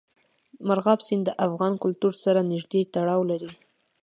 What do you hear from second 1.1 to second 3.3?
د افغان کلتور سره نږدې تړاو